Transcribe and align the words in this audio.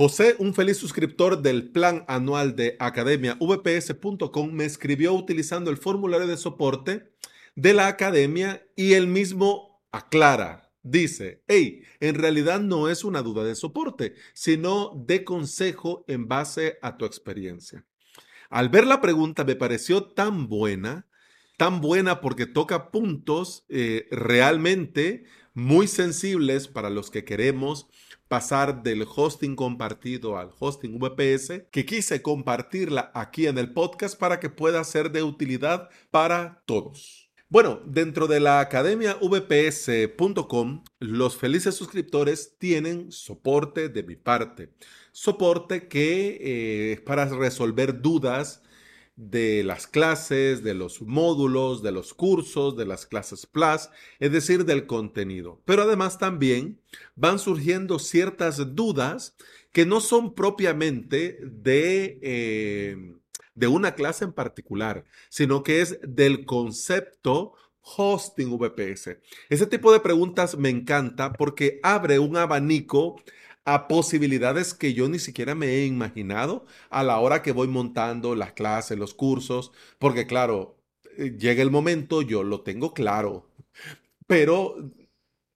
José, 0.00 0.34
un 0.38 0.54
feliz 0.54 0.78
suscriptor 0.78 1.42
del 1.42 1.72
plan 1.72 2.06
anual 2.08 2.56
de 2.56 2.74
academiavps.com, 2.78 4.50
me 4.50 4.64
escribió 4.64 5.12
utilizando 5.12 5.70
el 5.70 5.76
formulario 5.76 6.26
de 6.26 6.38
soporte 6.38 7.12
de 7.54 7.74
la 7.74 7.86
academia 7.86 8.66
y 8.74 8.94
él 8.94 9.08
mismo 9.08 9.84
aclara, 9.92 10.72
dice, 10.82 11.44
hey, 11.48 11.82
en 12.00 12.14
realidad 12.14 12.60
no 12.60 12.88
es 12.88 13.04
una 13.04 13.20
duda 13.20 13.44
de 13.44 13.54
soporte, 13.54 14.14
sino 14.32 14.94
de 15.06 15.22
consejo 15.22 16.06
en 16.08 16.28
base 16.28 16.78
a 16.80 16.96
tu 16.96 17.04
experiencia. 17.04 17.84
Al 18.48 18.70
ver 18.70 18.86
la 18.86 19.02
pregunta 19.02 19.44
me 19.44 19.54
pareció 19.54 20.04
tan 20.04 20.48
buena, 20.48 21.08
tan 21.58 21.82
buena 21.82 22.22
porque 22.22 22.46
toca 22.46 22.90
puntos 22.90 23.66
eh, 23.68 24.08
realmente 24.10 25.26
muy 25.52 25.86
sensibles 25.86 26.68
para 26.68 26.88
los 26.88 27.10
que 27.10 27.26
queremos 27.26 27.90
pasar 28.30 28.84
del 28.84 29.04
hosting 29.12 29.56
compartido 29.56 30.38
al 30.38 30.52
hosting 30.56 31.00
VPS, 31.00 31.64
que 31.72 31.84
quise 31.84 32.22
compartirla 32.22 33.10
aquí 33.12 33.48
en 33.48 33.58
el 33.58 33.72
podcast 33.72 34.16
para 34.16 34.38
que 34.38 34.48
pueda 34.48 34.84
ser 34.84 35.10
de 35.10 35.24
utilidad 35.24 35.90
para 36.12 36.62
todos. 36.64 37.28
Bueno, 37.48 37.80
dentro 37.84 38.28
de 38.28 38.38
la 38.38 38.60
academia 38.60 39.16
vps.com, 39.20 40.84
los 41.00 41.36
felices 41.36 41.74
suscriptores 41.74 42.56
tienen 42.56 43.10
soporte 43.10 43.88
de 43.88 44.04
mi 44.04 44.14
parte. 44.14 44.70
Soporte 45.10 45.88
que 45.88 46.38
eh, 46.40 46.92
es 46.92 47.00
para 47.00 47.24
resolver 47.24 48.00
dudas 48.00 48.62
de 49.20 49.62
las 49.64 49.86
clases, 49.86 50.62
de 50.64 50.72
los 50.72 51.02
módulos, 51.02 51.82
de 51.82 51.92
los 51.92 52.14
cursos, 52.14 52.74
de 52.74 52.86
las 52.86 53.04
clases 53.04 53.44
Plus, 53.44 53.90
es 54.18 54.32
decir, 54.32 54.64
del 54.64 54.86
contenido. 54.86 55.60
Pero 55.66 55.82
además 55.82 56.18
también 56.18 56.80
van 57.16 57.38
surgiendo 57.38 57.98
ciertas 57.98 58.74
dudas 58.74 59.36
que 59.72 59.84
no 59.84 60.00
son 60.00 60.34
propiamente 60.34 61.38
de, 61.42 62.18
eh, 62.22 62.96
de 63.54 63.66
una 63.66 63.94
clase 63.94 64.24
en 64.24 64.32
particular, 64.32 65.04
sino 65.28 65.62
que 65.62 65.82
es 65.82 65.98
del 66.02 66.46
concepto 66.46 67.52
hosting 67.82 68.56
VPS. 68.56 69.18
Ese 69.50 69.66
tipo 69.66 69.92
de 69.92 70.00
preguntas 70.00 70.56
me 70.56 70.70
encanta 70.70 71.34
porque 71.34 71.78
abre 71.82 72.18
un 72.18 72.38
abanico 72.38 73.16
a 73.64 73.88
posibilidades 73.88 74.74
que 74.74 74.94
yo 74.94 75.08
ni 75.08 75.18
siquiera 75.18 75.54
me 75.54 75.66
he 75.68 75.86
imaginado 75.86 76.66
a 76.90 77.02
la 77.04 77.18
hora 77.18 77.42
que 77.42 77.52
voy 77.52 77.68
montando 77.68 78.34
las 78.34 78.52
clases, 78.52 78.98
los 78.98 79.14
cursos, 79.14 79.72
porque 79.98 80.26
claro, 80.26 80.76
eh, 81.18 81.36
llega 81.38 81.62
el 81.62 81.70
momento, 81.70 82.22
yo 82.22 82.42
lo 82.42 82.62
tengo 82.62 82.94
claro, 82.94 83.50
pero 84.26 84.76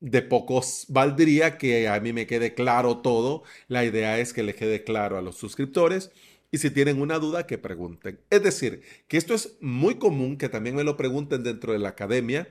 de 0.01 0.23
pocos 0.23 0.85
valdría 0.89 1.57
que 1.57 1.89
a 1.89 1.99
mí 2.01 2.13
me 2.13 2.27
quede 2.27 2.55
claro 2.55 2.99
todo. 2.99 3.43
La 3.69 3.85
idea 3.85 4.19
es 4.19 4.33
que 4.33 4.43
le 4.43 4.55
quede 4.55 4.85
claro 4.85 5.17
a 5.17 5.23
los 5.23 5.37
suscriptores 5.37 6.11
y 6.55 6.59
si 6.59 6.71
tienen 6.71 7.01
una 7.01 7.19
duda, 7.19 7.47
que 7.47 7.59
pregunten. 7.59 8.21
Es 8.31 8.43
decir, 8.43 8.83
que 9.09 9.17
esto 9.17 9.35
es 9.35 9.57
muy 9.61 9.97
común 9.97 10.37
que 10.37 10.49
también 10.49 10.77
me 10.77 10.85
lo 10.85 10.97
pregunten 10.97 11.43
dentro 11.43 11.73
de 11.73 11.81
la 11.81 11.89
academia. 11.91 12.49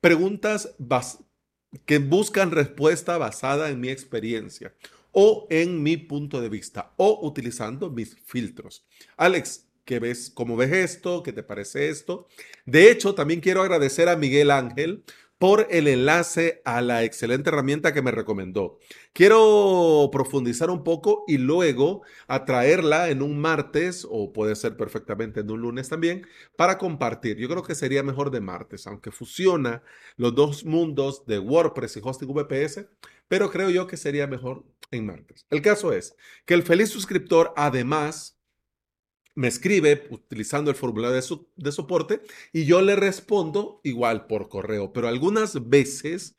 Preguntas 0.00 0.74
que 1.86 1.98
buscan 1.98 2.50
respuesta 2.50 3.18
basada 3.18 3.70
en 3.70 3.80
mi 3.80 3.88
experiencia 3.88 4.74
o 5.12 5.46
en 5.50 5.82
mi 5.82 5.96
punto 5.96 6.40
de 6.40 6.48
vista 6.48 6.92
o 6.96 7.20
utilizando 7.26 7.90
mis 7.90 8.16
filtros. 8.24 8.84
Alex, 9.16 9.66
¿qué 9.84 9.98
ves? 9.98 10.30
¿Cómo 10.34 10.56
ves 10.56 10.72
esto? 10.72 11.22
¿Qué 11.22 11.32
te 11.32 11.42
parece 11.42 11.88
esto? 11.88 12.28
De 12.66 12.90
hecho, 12.90 13.14
también 13.14 13.40
quiero 13.40 13.62
agradecer 13.62 14.08
a 14.08 14.16
Miguel 14.16 14.50
Ángel 14.50 15.04
por 15.42 15.66
el 15.70 15.88
enlace 15.88 16.62
a 16.64 16.80
la 16.82 17.02
excelente 17.02 17.50
herramienta 17.50 17.92
que 17.92 18.00
me 18.00 18.12
recomendó. 18.12 18.78
Quiero 19.12 20.08
profundizar 20.12 20.70
un 20.70 20.84
poco 20.84 21.24
y 21.26 21.36
luego 21.38 22.02
atraerla 22.28 23.10
en 23.10 23.22
un 23.22 23.40
martes 23.40 24.06
o 24.08 24.32
puede 24.32 24.54
ser 24.54 24.76
perfectamente 24.76 25.40
en 25.40 25.50
un 25.50 25.60
lunes 25.60 25.88
también 25.88 26.24
para 26.54 26.78
compartir. 26.78 27.38
Yo 27.38 27.48
creo 27.48 27.64
que 27.64 27.74
sería 27.74 28.04
mejor 28.04 28.30
de 28.30 28.40
martes, 28.40 28.86
aunque 28.86 29.10
fusiona 29.10 29.82
los 30.16 30.32
dos 30.32 30.64
mundos 30.64 31.26
de 31.26 31.40
WordPress 31.40 31.96
y 31.96 32.00
hosting 32.04 32.32
VPS, 32.32 32.86
pero 33.26 33.50
creo 33.50 33.68
yo 33.68 33.88
que 33.88 33.96
sería 33.96 34.28
mejor 34.28 34.64
en 34.92 35.06
martes. 35.06 35.44
El 35.50 35.60
caso 35.60 35.92
es 35.92 36.14
que 36.46 36.54
el 36.54 36.62
feliz 36.62 36.90
suscriptor 36.90 37.52
además 37.56 38.38
me 39.34 39.48
escribe 39.48 40.06
utilizando 40.10 40.70
el 40.70 40.76
formulario 40.76 41.20
de, 41.56 41.72
soporte 41.72 42.20
y 42.52 42.64
yo 42.64 42.82
le 42.82 42.96
respondo 42.96 43.80
igual 43.82 44.26
por 44.26 44.48
correo, 44.48 44.92
pero 44.92 45.08
algunas 45.08 45.68
veces 45.68 46.36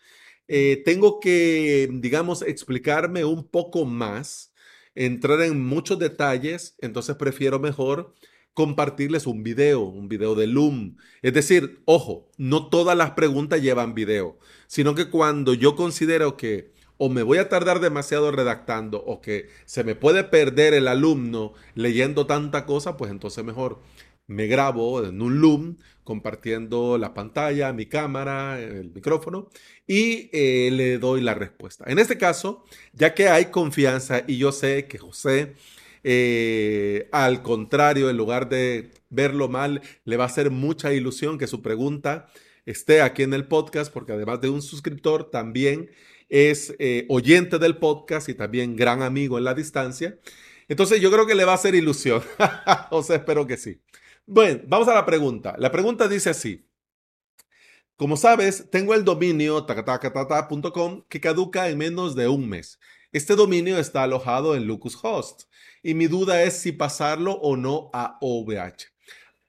eh, 0.48 0.81
tengo 0.86 1.20
que, 1.20 1.90
digamos, 1.92 2.42
explicarme 2.42 3.26
un 3.26 3.48
poco 3.48 3.86
más, 3.86 4.53
entrar 4.96 5.42
en 5.42 5.64
muchos 5.64 5.98
detalles, 6.00 6.76
entonces 6.80 7.16
prefiero 7.16 7.59
mejor 7.59 8.14
compartirles 8.53 9.26
un 9.26 9.44
video, 9.44 9.82
un 9.82 10.08
video 10.08 10.36
de 10.36 10.48
Loom. 10.48 10.98
Es 11.22 11.34
decir, 11.34 11.82
ojo, 11.86 12.30
no 12.38 12.70
todas 12.70 12.96
las 12.96 13.12
preguntas 13.12 13.62
llevan 13.62 13.96
video, 13.96 14.38
sino 14.68 14.96
que 14.96 15.09
cuando 15.09 15.53
yo 15.56 15.76
considero 15.76 16.38
que 16.38 16.72
o 16.98 17.09
me 17.09 17.24
voy 17.24 17.38
a 17.38 17.50
tardar 17.50 17.80
demasiado 17.80 18.31
redactando 18.31 19.04
o 19.04 19.22
que 19.22 19.50
se 19.66 19.84
me 19.84 19.96
puede 19.96 20.24
perder 20.24 20.74
el 20.74 20.88
alumno 20.88 21.54
leyendo 21.76 22.26
tanta 22.26 22.66
cosa, 22.66 22.98
pues 22.98 23.12
entonces 23.12 23.44
mejor 23.44 23.80
me 24.28 24.48
grabo 24.48 25.03
en 25.03 25.22
un 25.22 25.42
Loom 25.42 25.78
compartiendo 26.03 26.98
la 26.98 27.14
pantalla, 27.14 27.74
mi 27.74 27.86
cámara, 27.86 28.59
el 28.59 28.92
micrófono 28.92 29.50
y 29.88 30.30
eh, 30.34 30.70
le 30.72 30.98
doy 30.98 31.22
la 31.22 31.34
respuesta. 31.34 31.86
En 31.88 32.00
este 32.00 32.18
caso, 32.18 32.64
ya 32.94 33.14
que 33.14 33.30
hay 33.30 33.46
confianza 33.46 34.24
y 34.28 34.38
yo 34.38 34.52
sé 34.52 34.86
que 34.88 34.98
José, 34.98 35.53
eh, 36.03 37.09
al 37.12 37.42
contrario, 37.42 38.09
en 38.09 38.18
lugar 38.18 38.50
de 38.50 38.92
verlo 39.09 39.48
mal, 39.48 39.82
le 40.06 40.18
va 40.18 40.26
a 40.26 40.28
hacer 40.28 40.52
mucha 40.52 40.94
ilusión 40.94 41.38
que 41.38 41.48
su 41.48 41.62
pregunta 41.62 42.28
esté 42.66 43.01
aquí 43.01 43.24
en 43.24 43.34
el 43.34 43.47
podcast, 43.47 43.91
porque 43.91 44.13
además 44.13 44.41
de 44.41 44.50
un 44.50 44.62
suscriptor, 44.62 45.29
también 45.29 45.90
es 46.29 46.74
eh, 46.79 47.06
oyente 47.09 47.59
del 47.59 47.78
podcast 47.78 48.29
y 48.29 48.34
también 48.34 48.75
gran 48.75 49.01
amigo 49.01 49.38
en 49.38 49.44
la 49.44 49.53
distancia. 49.53 50.18
Entonces 50.68 51.02
yo 51.02 51.12
creo 51.12 51.28
que 51.28 51.35
le 51.35 51.46
va 51.46 51.52
a 51.52 51.56
hacer 51.56 51.75
ilusión. 51.75 52.23
o 52.91 53.03
sea, 53.03 53.18
espero 53.18 53.46
que 53.46 53.57
sí. 53.57 53.81
Bueno, 54.25 54.62
vamos 54.68 54.88
a 54.88 54.96
la 54.96 55.06
pregunta. 55.06 55.56
La 55.57 55.72
pregunta 55.72 56.07
dice 56.07 56.29
así. 56.29 56.66
Como 57.96 58.18
sabes, 58.18 58.69
tengo 58.72 58.96
el 58.96 59.03
dominio 59.03 59.66
tacatacatata.com 59.66 61.03
que 61.07 61.22
caduca 61.22 61.69
en 61.69 61.78
menos 61.78 62.16
de 62.16 62.28
un 62.28 62.50
mes. 62.50 62.79
Este 63.12 63.35
dominio 63.35 63.78
está 63.78 64.03
alojado 64.03 64.56
en 64.56 64.68
Host 65.03 65.44
y 65.84 65.94
mi 65.94 66.07
duda 66.07 66.41
es 66.41 66.57
si 66.57 66.72
pasarlo 66.72 67.34
o 67.34 67.56
no 67.56 67.91
a 67.94 68.18
OVH. 68.22 68.91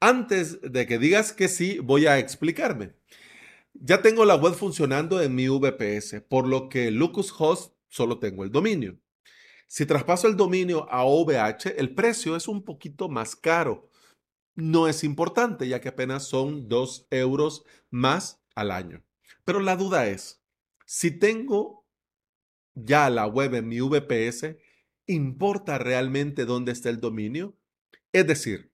Antes 0.00 0.60
de 0.60 0.86
que 0.86 0.98
digas 0.98 1.32
que 1.32 1.48
sí, 1.48 1.78
voy 1.78 2.06
a 2.06 2.18
explicarme. 2.18 2.92
Ya 3.74 4.00
tengo 4.02 4.24
la 4.24 4.36
web 4.36 4.54
funcionando 4.54 5.20
en 5.20 5.34
mi 5.34 5.48
VPS, 5.48 6.22
por 6.28 6.46
lo 6.46 6.68
que 6.68 6.96
Host 7.38 7.74
solo 7.88 8.20
tengo 8.20 8.44
el 8.44 8.52
dominio. 8.52 8.98
Si 9.66 9.84
traspaso 9.84 10.28
el 10.28 10.36
dominio 10.36 10.88
a 10.90 11.04
OVH, 11.04 11.76
el 11.76 11.94
precio 11.94 12.36
es 12.36 12.46
un 12.46 12.64
poquito 12.64 13.08
más 13.08 13.34
caro. 13.34 13.90
No 14.54 14.86
es 14.86 15.02
importante, 15.02 15.66
ya 15.66 15.80
que 15.80 15.88
apenas 15.88 16.28
son 16.28 16.68
2 16.68 17.08
euros 17.10 17.64
más 17.90 18.40
al 18.54 18.70
año. 18.70 19.02
Pero 19.44 19.58
la 19.58 19.74
duda 19.74 20.06
es, 20.06 20.40
si 20.86 21.10
tengo 21.10 21.84
ya 22.74 23.10
la 23.10 23.26
web 23.26 23.54
en 23.54 23.68
mi 23.68 23.80
VPS, 23.80 24.56
¿importa 25.06 25.78
realmente 25.78 26.44
dónde 26.44 26.70
está 26.70 26.90
el 26.90 27.00
dominio? 27.00 27.56
Es 28.12 28.26
decir, 28.28 28.70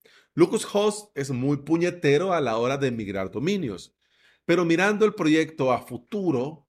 Host 0.72 1.10
es 1.14 1.30
muy 1.30 1.58
puñetero 1.58 2.34
a 2.34 2.42
la 2.42 2.58
hora 2.58 2.76
de 2.76 2.90
migrar 2.90 3.30
dominios. 3.30 3.96
Pero 4.50 4.64
mirando 4.64 5.04
el 5.04 5.14
proyecto 5.14 5.70
a 5.70 5.86
futuro, 5.86 6.66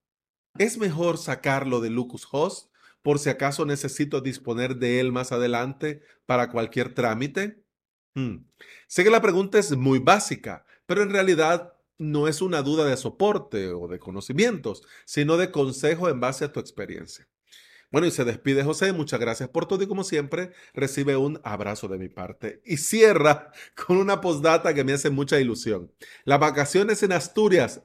es 0.60 0.78
mejor 0.78 1.18
sacarlo 1.18 1.82
de 1.82 1.90
Host 2.32 2.72
por 3.02 3.18
si 3.18 3.32
acaso 3.32 3.66
necesito 3.66 4.22
disponer 4.22 4.76
de 4.76 5.00
él 5.00 5.12
más 5.12 5.32
adelante 5.32 6.04
para 6.28 6.52
cualquier 6.52 6.94
trámite. 6.94 7.66
Hmm. 8.14 8.46
Sé 8.86 9.04
que 9.04 9.10
la 9.10 9.20
pregunta 9.20 9.58
es 9.58 9.76
muy 9.76 9.98
básica, 9.98 10.64
pero 10.86 11.02
en 11.02 11.10
realidad 11.10 11.74
no 11.98 12.28
es 12.28 12.44
una 12.44 12.62
duda 12.62 12.86
de 12.86 12.98
soporte 12.98 13.72
o 13.72 13.88
de 13.88 13.98
conocimientos, 13.98 14.84
sino 15.06 15.38
de 15.38 15.50
consejo 15.50 16.08
en 16.08 16.20
base 16.20 16.46
a 16.46 16.52
tu 16.52 16.60
experiencia. 16.60 17.31
Bueno, 17.92 18.08
y 18.08 18.12
se 18.12 18.24
despide 18.24 18.64
José, 18.64 18.94
muchas 18.94 19.20
gracias 19.20 19.50
por 19.50 19.66
todo 19.66 19.84
y 19.84 19.88
como 19.88 20.06
siempre 20.06 20.54
recibe 20.74 21.18
un 21.18 21.42
abrazo 21.44 21.90
de 21.90 21.98
mi 21.98 22.08
parte. 22.08 22.62
Y 22.66 22.78
cierra 22.78 23.52
con 23.86 23.98
una 23.98 24.22
postdata 24.22 24.74
que 24.74 24.86
me 24.86 24.94
hace 24.94 25.10
mucha 25.10 25.40
ilusión. 25.40 25.92
Las 26.24 26.40
vacaciones 26.40 27.04
en 27.04 27.12
Asturias, 27.12 27.82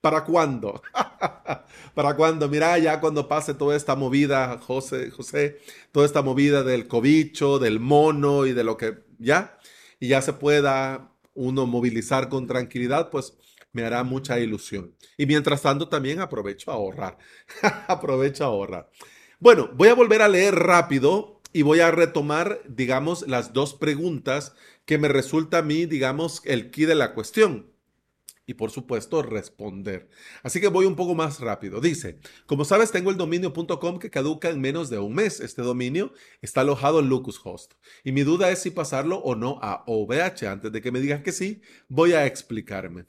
¿para 0.00 0.24
cuándo? 0.24 0.82
¿Para 1.94 2.16
cuándo? 2.16 2.48
Mira, 2.48 2.76
ya 2.78 3.00
cuando 3.00 3.28
pase 3.28 3.54
toda 3.54 3.76
esta 3.76 3.94
movida, 3.94 4.58
José, 4.58 5.10
José, 5.12 5.60
toda 5.92 6.04
esta 6.04 6.22
movida 6.22 6.64
del 6.64 6.88
cobicho, 6.88 7.60
del 7.60 7.78
mono 7.78 8.46
y 8.46 8.52
de 8.54 8.64
lo 8.64 8.76
que 8.76 9.04
ya, 9.18 9.56
y 10.00 10.08
ya 10.08 10.20
se 10.20 10.32
pueda 10.32 11.12
uno 11.34 11.66
movilizar 11.66 12.28
con 12.28 12.48
tranquilidad, 12.48 13.08
pues 13.10 13.34
me 13.72 13.84
hará 13.84 14.02
mucha 14.02 14.38
ilusión. 14.40 14.94
Y 15.16 15.26
mientras 15.26 15.62
tanto 15.62 15.88
también 15.88 16.20
aprovecho 16.20 16.70
a 16.72 16.74
ahorrar. 16.74 17.18
aprovecho 17.88 18.44
a 18.44 18.48
ahorrar. 18.48 18.90
Bueno, 19.40 19.70
voy 19.74 19.88
a 19.88 19.94
volver 19.94 20.22
a 20.22 20.28
leer 20.28 20.54
rápido 20.54 21.40
y 21.52 21.62
voy 21.62 21.80
a 21.80 21.90
retomar, 21.90 22.60
digamos, 22.68 23.26
las 23.28 23.52
dos 23.52 23.74
preguntas 23.74 24.54
que 24.84 24.98
me 24.98 25.08
resulta 25.08 25.58
a 25.58 25.62
mí, 25.62 25.86
digamos, 25.86 26.42
el 26.44 26.70
key 26.70 26.84
de 26.84 26.94
la 26.94 27.14
cuestión 27.14 27.74
y 28.46 28.54
por 28.54 28.70
supuesto 28.70 29.22
responder. 29.22 30.08
Así 30.42 30.60
que 30.60 30.68
voy 30.68 30.86
un 30.86 30.96
poco 30.96 31.14
más 31.14 31.40
rápido. 31.40 31.80
Dice, 31.80 32.18
como 32.46 32.64
sabes, 32.64 32.92
tengo 32.92 33.10
el 33.10 33.16
dominio.com 33.16 33.98
que 33.98 34.10
caduca 34.10 34.50
en 34.50 34.60
menos 34.60 34.90
de 34.90 34.98
un 34.98 35.14
mes. 35.14 35.40
Este 35.40 35.62
dominio 35.62 36.12
está 36.42 36.60
alojado 36.60 37.00
en 37.00 37.08
Locushost. 37.08 37.74
Y 38.02 38.12
mi 38.12 38.22
duda 38.22 38.50
es 38.50 38.60
si 38.60 38.70
pasarlo 38.70 39.18
o 39.18 39.34
no 39.34 39.58
a 39.62 39.84
OVH. 39.86 40.46
Antes 40.46 40.72
de 40.72 40.82
que 40.82 40.92
me 40.92 41.00
digas 41.00 41.22
que 41.22 41.32
sí, 41.32 41.62
voy 41.88 42.12
a 42.12 42.26
explicarme. 42.26 43.06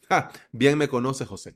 bien 0.52 0.78
me 0.78 0.88
conoce 0.88 1.26
José. 1.26 1.56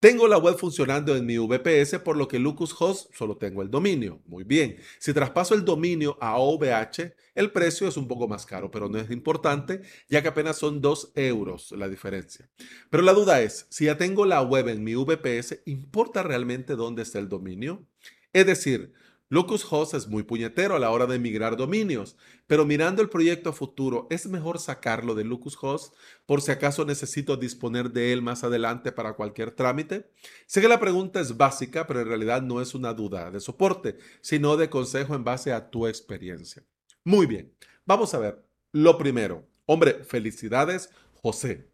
Tengo 0.00 0.26
la 0.28 0.38
web 0.38 0.56
funcionando 0.56 1.14
en 1.14 1.26
mi 1.26 1.36
VPS, 1.36 1.98
por 1.98 2.16
lo 2.16 2.26
que 2.26 2.38
Locushost 2.38 3.14
solo 3.14 3.36
tengo 3.36 3.60
el 3.60 3.70
dominio. 3.70 4.22
Muy 4.24 4.44
bien. 4.44 4.78
Si 4.98 5.12
traspaso 5.12 5.54
el 5.54 5.62
dominio 5.62 6.16
a 6.22 6.38
OVH, 6.38 7.14
el 7.34 7.52
precio 7.52 7.86
es 7.86 7.98
un 7.98 8.08
poco 8.08 8.26
más 8.26 8.46
caro, 8.46 8.70
pero 8.70 8.88
no 8.88 8.98
es 8.98 9.10
importante, 9.10 9.82
ya 10.08 10.22
que 10.22 10.28
apenas 10.28 10.56
son 10.56 10.80
2 10.80 11.12
euros 11.16 11.72
la 11.72 11.86
diferencia. 11.86 12.48
Pero 12.88 13.02
la 13.02 13.12
duda 13.12 13.42
es, 13.42 13.66
si 13.68 13.84
ya 13.84 13.98
tengo 13.98 14.24
la 14.24 14.40
web 14.40 14.68
en 14.68 14.82
mi 14.82 14.94
VPS, 14.94 15.60
¿importa 15.66 16.22
realmente 16.22 16.76
dónde 16.76 17.02
está 17.02 17.18
el 17.18 17.28
dominio? 17.28 17.86
Es 18.32 18.46
decir, 18.46 18.94
Locushost 19.32 19.94
es 19.94 20.08
muy 20.08 20.24
puñetero 20.24 20.74
a 20.74 20.80
la 20.80 20.90
hora 20.90 21.06
de 21.06 21.20
migrar 21.20 21.56
dominios, 21.56 22.16
pero 22.48 22.66
mirando 22.66 23.00
el 23.00 23.08
proyecto 23.08 23.50
a 23.50 23.52
futuro, 23.52 24.08
¿es 24.10 24.26
mejor 24.26 24.58
sacarlo 24.58 25.14
de 25.14 25.22
Locushost 25.22 25.94
por 26.26 26.42
si 26.42 26.50
acaso 26.50 26.84
necesito 26.84 27.36
disponer 27.36 27.92
de 27.92 28.12
él 28.12 28.22
más 28.22 28.42
adelante 28.42 28.90
para 28.90 29.12
cualquier 29.12 29.52
trámite? 29.52 30.10
Sé 30.46 30.60
que 30.60 30.66
la 30.66 30.80
pregunta 30.80 31.20
es 31.20 31.36
básica, 31.36 31.86
pero 31.86 32.00
en 32.00 32.08
realidad 32.08 32.42
no 32.42 32.60
es 32.60 32.74
una 32.74 32.92
duda 32.92 33.30
de 33.30 33.38
soporte, 33.38 33.98
sino 34.20 34.56
de 34.56 34.68
consejo 34.68 35.14
en 35.14 35.22
base 35.22 35.52
a 35.52 35.70
tu 35.70 35.86
experiencia. 35.86 36.64
Muy 37.04 37.26
bien, 37.26 37.54
vamos 37.86 38.12
a 38.14 38.18
ver. 38.18 38.44
Lo 38.72 38.98
primero, 38.98 39.46
hombre, 39.64 40.02
felicidades, 40.02 40.90
José. 41.22 41.69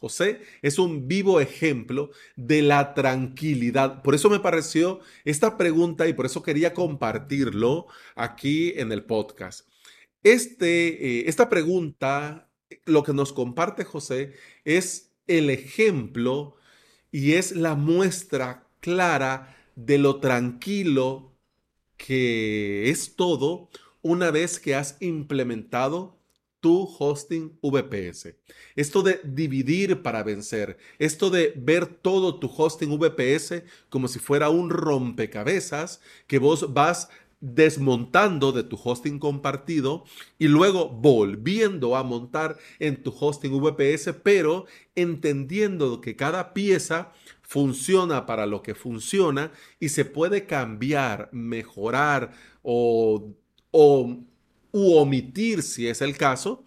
José 0.00 0.40
es 0.62 0.78
un 0.78 1.08
vivo 1.08 1.40
ejemplo 1.40 2.10
de 2.36 2.62
la 2.62 2.94
tranquilidad. 2.94 4.02
Por 4.02 4.14
eso 4.14 4.30
me 4.30 4.40
pareció 4.40 5.00
esta 5.24 5.58
pregunta 5.58 6.08
y 6.08 6.14
por 6.14 6.26
eso 6.26 6.42
quería 6.42 6.72
compartirlo 6.72 7.86
aquí 8.14 8.72
en 8.76 8.92
el 8.92 9.04
podcast. 9.04 9.68
Este, 10.22 11.20
eh, 11.20 11.24
esta 11.28 11.48
pregunta, 11.48 12.50
lo 12.86 13.02
que 13.02 13.12
nos 13.12 13.32
comparte 13.32 13.84
José, 13.84 14.34
es 14.64 15.12
el 15.26 15.50
ejemplo 15.50 16.56
y 17.12 17.32
es 17.32 17.52
la 17.52 17.74
muestra 17.74 18.68
clara 18.80 19.56
de 19.76 19.98
lo 19.98 20.20
tranquilo 20.20 21.36
que 21.96 22.88
es 22.88 23.16
todo 23.16 23.68
una 24.02 24.30
vez 24.30 24.58
que 24.58 24.74
has 24.74 24.96
implementado 25.00 26.19
tu 26.60 26.88
hosting 26.98 27.58
VPS. 27.62 28.36
Esto 28.76 29.02
de 29.02 29.20
dividir 29.24 30.02
para 30.02 30.22
vencer, 30.22 30.78
esto 30.98 31.30
de 31.30 31.52
ver 31.56 31.86
todo 31.86 32.38
tu 32.38 32.50
hosting 32.54 32.98
VPS 32.98 33.62
como 33.88 34.08
si 34.08 34.18
fuera 34.18 34.50
un 34.50 34.70
rompecabezas 34.70 36.00
que 36.26 36.38
vos 36.38 36.72
vas 36.72 37.08
desmontando 37.40 38.52
de 38.52 38.62
tu 38.62 38.78
hosting 38.82 39.18
compartido 39.18 40.04
y 40.38 40.48
luego 40.48 40.90
volviendo 40.90 41.96
a 41.96 42.02
montar 42.02 42.58
en 42.78 43.02
tu 43.02 43.14
hosting 43.18 43.58
VPS, 43.60 44.12
pero 44.22 44.66
entendiendo 44.94 46.02
que 46.02 46.16
cada 46.16 46.52
pieza 46.52 47.12
funciona 47.40 48.26
para 48.26 48.46
lo 48.46 48.62
que 48.62 48.74
funciona 48.74 49.52
y 49.80 49.88
se 49.88 50.04
puede 50.04 50.46
cambiar, 50.46 51.30
mejorar 51.32 52.32
o, 52.62 53.32
o 53.70 54.18
u 54.72 54.96
omitir 54.96 55.62
si 55.62 55.88
es 55.88 56.00
el 56.02 56.16
caso, 56.16 56.64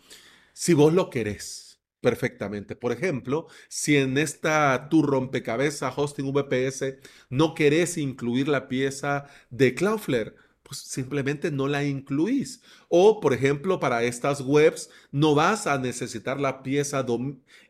si 0.53 0.73
vos 0.73 0.94
lo 0.94 1.09
querés 1.09 1.63
perfectamente. 2.01 2.75
Por 2.75 2.91
ejemplo, 2.91 3.47
si 3.69 3.95
en 3.95 4.17
esta 4.17 4.89
tu 4.89 5.01
rompecabezas 5.01 5.94
hosting 5.97 6.33
VPS 6.33 6.97
no 7.29 7.55
querés 7.55 7.97
incluir 7.97 8.50
la 8.50 8.67
pieza 8.67 9.25
de 9.50 9.73
Cloudflare, 9.73 10.35
pues 10.63 10.79
simplemente 10.79 11.50
no 11.51 11.67
la 11.67 11.83
incluís. 11.85 12.61
O, 12.89 13.19
por 13.21 13.33
ejemplo, 13.33 13.79
para 13.79 14.03
estas 14.03 14.41
webs 14.41 14.89
no 15.11 15.33
vas 15.33 15.65
a 15.65 15.77
necesitar 15.77 16.39
la 16.39 16.61
pieza 16.63 17.06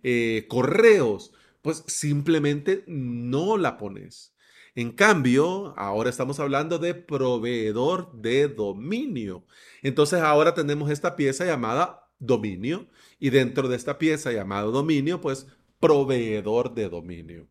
eh, 0.03 0.45
correos, 0.49 1.33
pues 1.61 1.83
simplemente 1.87 2.83
no 2.87 3.57
la 3.57 3.77
pones. 3.77 4.32
En 4.75 4.91
cambio, 4.91 5.73
ahora 5.77 6.09
estamos 6.09 6.39
hablando 6.39 6.79
de 6.79 6.95
proveedor 6.95 8.11
de 8.13 8.47
dominio. 8.47 9.45
Entonces 9.83 10.21
ahora 10.21 10.55
tenemos 10.55 10.89
esta 10.89 11.15
pieza 11.15 11.45
llamada 11.45 12.09
dominio 12.17 12.87
y 13.19 13.29
dentro 13.29 13.67
de 13.67 13.75
esta 13.75 13.99
pieza 13.99 14.31
llamada 14.31 14.63
dominio, 14.63 15.21
pues 15.21 15.47
proveedor 15.79 16.73
de 16.73 16.89
dominio. 16.89 17.49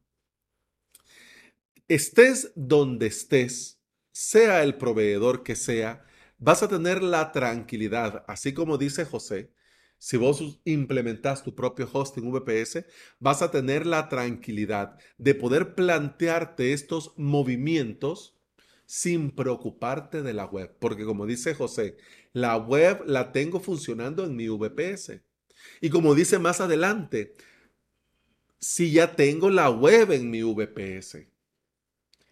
Estés 1.86 2.52
donde 2.56 3.06
estés, 3.06 3.80
sea 4.10 4.62
el 4.64 4.76
proveedor 4.76 5.42
que 5.44 5.54
sea, 5.54 6.04
vas 6.38 6.62
a 6.62 6.68
tener 6.68 7.02
la 7.02 7.30
tranquilidad, 7.30 8.24
así 8.26 8.52
como 8.52 8.78
dice 8.78 9.04
José, 9.04 9.52
si 10.02 10.16
vos 10.16 10.42
implementas 10.64 11.44
tu 11.44 11.54
propio 11.54 11.88
hosting 11.92 12.32
VPS, 12.32 12.84
vas 13.20 13.40
a 13.40 13.52
tener 13.52 13.86
la 13.86 14.08
tranquilidad 14.08 14.98
de 15.16 15.32
poder 15.36 15.76
plantearte 15.76 16.72
estos 16.72 17.14
movimientos 17.16 18.36
sin 18.84 19.30
preocuparte 19.30 20.22
de 20.22 20.32
la 20.32 20.44
web. 20.44 20.74
Porque 20.80 21.04
como 21.04 21.24
dice 21.24 21.54
José, 21.54 21.98
la 22.32 22.56
web 22.56 23.04
la 23.06 23.30
tengo 23.30 23.60
funcionando 23.60 24.24
en 24.24 24.34
mi 24.34 24.48
VPS. 24.48 25.20
Y 25.80 25.88
como 25.88 26.16
dice 26.16 26.40
más 26.40 26.60
adelante, 26.60 27.36
si 28.58 28.90
ya 28.90 29.14
tengo 29.14 29.50
la 29.50 29.70
web 29.70 30.10
en 30.10 30.30
mi 30.30 30.42
VPS. 30.42 31.28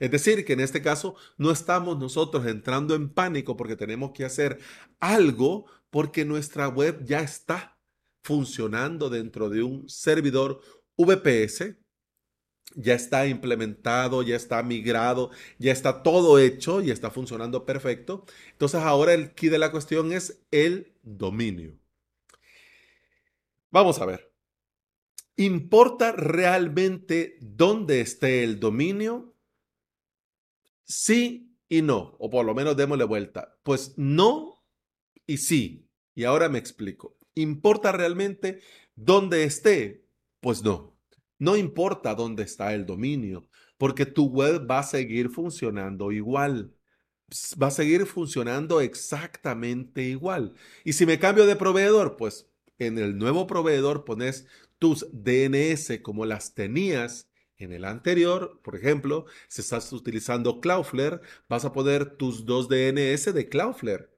Es 0.00 0.10
decir, 0.10 0.44
que 0.44 0.54
en 0.54 0.60
este 0.60 0.82
caso 0.82 1.14
no 1.38 1.52
estamos 1.52 2.00
nosotros 2.00 2.46
entrando 2.46 2.96
en 2.96 3.10
pánico 3.10 3.56
porque 3.56 3.76
tenemos 3.76 4.10
que 4.10 4.24
hacer 4.24 4.58
algo 4.98 5.66
porque 5.90 6.24
nuestra 6.24 6.68
web 6.68 7.04
ya 7.04 7.20
está 7.20 7.78
funcionando 8.22 9.10
dentro 9.10 9.48
de 9.48 9.62
un 9.62 9.88
servidor 9.88 10.60
VPS, 10.96 11.76
ya 12.74 12.94
está 12.94 13.26
implementado, 13.26 14.22
ya 14.22 14.36
está 14.36 14.62
migrado, 14.62 15.30
ya 15.58 15.72
está 15.72 16.02
todo 16.02 16.38
hecho 16.38 16.80
y 16.80 16.90
está 16.90 17.10
funcionando 17.10 17.66
perfecto. 17.66 18.24
Entonces 18.52 18.80
ahora 18.80 19.14
el 19.14 19.34
key 19.34 19.48
de 19.48 19.58
la 19.58 19.72
cuestión 19.72 20.12
es 20.12 20.44
el 20.50 20.94
dominio. 21.02 21.76
Vamos 23.70 24.00
a 24.00 24.06
ver. 24.06 24.32
¿Importa 25.36 26.12
realmente 26.12 27.38
dónde 27.40 28.00
esté 28.00 28.44
el 28.44 28.60
dominio? 28.60 29.34
Sí 30.84 31.56
y 31.68 31.82
no, 31.82 32.16
o 32.18 32.28
por 32.28 32.44
lo 32.44 32.54
menos 32.54 32.76
démosle 32.76 33.04
vuelta. 33.04 33.56
Pues 33.62 33.94
no 33.96 34.49
y 35.30 35.36
sí. 35.36 35.88
Y 36.16 36.24
ahora 36.24 36.48
me 36.48 36.58
explico. 36.58 37.16
¿Importa 37.36 37.92
realmente 37.92 38.60
dónde 38.96 39.44
esté? 39.44 40.04
Pues 40.40 40.64
no. 40.64 40.98
No 41.38 41.56
importa 41.56 42.16
dónde 42.16 42.42
está 42.42 42.74
el 42.74 42.84
dominio, 42.84 43.48
porque 43.78 44.06
tu 44.06 44.26
web 44.26 44.68
va 44.68 44.80
a 44.80 44.82
seguir 44.82 45.30
funcionando 45.30 46.10
igual. 46.10 46.74
Va 47.62 47.68
a 47.68 47.70
seguir 47.70 48.06
funcionando 48.06 48.80
exactamente 48.80 50.02
igual. 50.02 50.54
Y 50.84 50.94
si 50.94 51.06
me 51.06 51.20
cambio 51.20 51.46
de 51.46 51.54
proveedor, 51.54 52.16
pues 52.16 52.50
en 52.78 52.98
el 52.98 53.16
nuevo 53.16 53.46
proveedor 53.46 54.04
pones 54.04 54.48
tus 54.80 55.06
DNS 55.12 56.00
como 56.02 56.26
las 56.26 56.54
tenías 56.54 57.30
en 57.56 57.72
el 57.72 57.84
anterior, 57.84 58.60
por 58.64 58.74
ejemplo, 58.74 59.26
si 59.46 59.60
estás 59.60 59.92
utilizando 59.92 60.60
Cloudflare, 60.60 61.20
vas 61.48 61.64
a 61.64 61.72
poner 61.72 62.16
tus 62.16 62.46
dos 62.46 62.68
DNS 62.68 63.32
de 63.32 63.48
Cloudflare. 63.48 64.09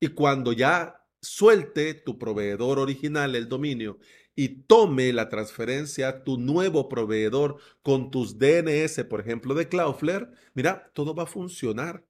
Y 0.00 0.08
cuando 0.08 0.52
ya 0.52 1.04
suelte 1.20 1.94
tu 1.94 2.18
proveedor 2.18 2.78
original 2.78 3.34
el 3.34 3.48
dominio 3.48 3.98
y 4.34 4.62
tome 4.62 5.12
la 5.12 5.28
transferencia 5.28 6.08
a 6.08 6.24
tu 6.24 6.38
nuevo 6.38 6.88
proveedor 6.88 7.58
con 7.82 8.10
tus 8.10 8.38
DNS, 8.38 9.04
por 9.10 9.20
ejemplo, 9.20 9.54
de 9.54 9.68
Cloudflare, 9.68 10.28
mira, 10.54 10.92
todo 10.94 11.14
va 11.14 11.24
a 11.24 11.26
funcionar. 11.26 12.04